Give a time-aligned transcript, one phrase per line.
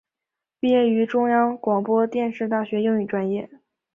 [0.59, 3.47] 毕业于中央广播电视大学英语专业。